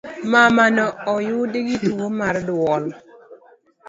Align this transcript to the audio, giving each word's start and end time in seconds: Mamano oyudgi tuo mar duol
Mamano 0.31 0.85
oyudgi 1.13 1.75
tuo 1.83 2.05
mar 2.19 2.35
duol 2.47 2.83